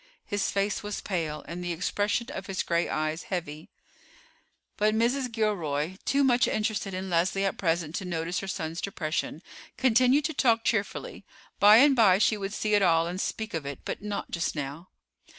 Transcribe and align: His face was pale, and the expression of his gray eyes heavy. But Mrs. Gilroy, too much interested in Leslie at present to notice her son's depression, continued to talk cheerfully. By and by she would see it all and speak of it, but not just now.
His 0.25 0.49
face 0.49 0.81
was 0.81 0.99
pale, 0.99 1.45
and 1.47 1.63
the 1.63 1.71
expression 1.71 2.31
of 2.33 2.47
his 2.47 2.63
gray 2.63 2.89
eyes 2.89 3.21
heavy. 3.29 3.69
But 4.75 4.95
Mrs. 4.95 5.31
Gilroy, 5.31 5.97
too 6.05 6.23
much 6.23 6.47
interested 6.47 6.95
in 6.95 7.07
Leslie 7.07 7.45
at 7.45 7.59
present 7.59 7.93
to 7.97 8.05
notice 8.05 8.39
her 8.39 8.47
son's 8.47 8.81
depression, 8.81 9.43
continued 9.77 10.25
to 10.25 10.33
talk 10.33 10.63
cheerfully. 10.63 11.23
By 11.59 11.77
and 11.77 11.95
by 11.95 12.17
she 12.17 12.35
would 12.35 12.53
see 12.55 12.73
it 12.73 12.81
all 12.81 13.05
and 13.05 13.21
speak 13.21 13.53
of 13.53 13.63
it, 13.63 13.81
but 13.85 14.01
not 14.01 14.31
just 14.31 14.55
now. 14.55 14.89